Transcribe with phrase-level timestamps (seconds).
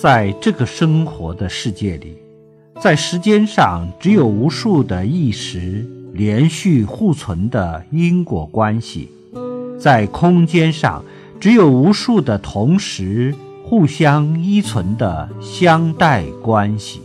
[0.00, 2.16] 在这个生活的世界里，
[2.80, 9.10] 在时间上只有无数的意识连续互存的因果关系，
[9.76, 11.04] 在空间上
[11.40, 13.34] 只有无数的同时
[13.64, 17.00] 互相依存的相待关系。